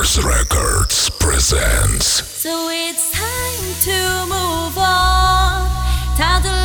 [0.00, 2.24] Mars Records presents.
[2.24, 3.98] So it's time to
[4.32, 5.68] move on.
[6.16, 6.59] Time to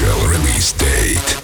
[0.00, 1.39] official release date.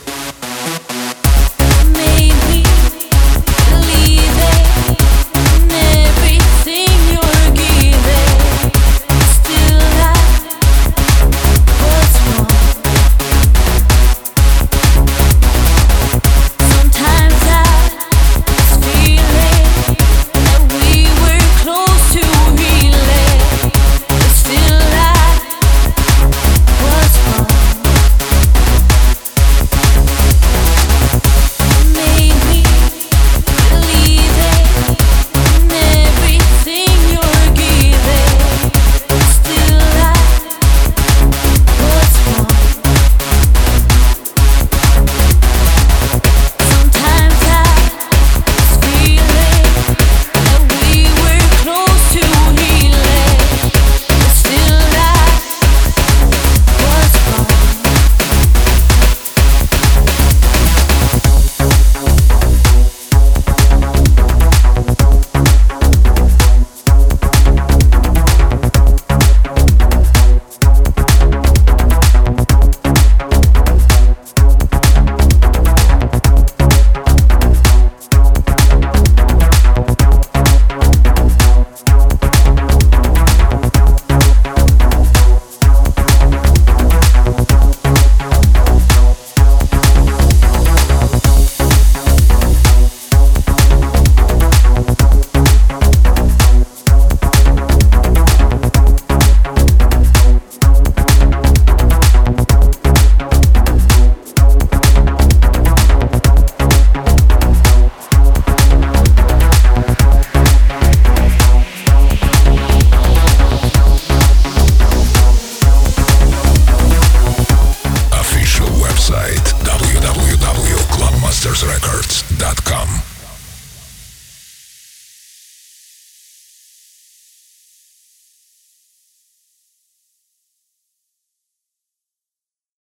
[121.67, 123.16] records.com.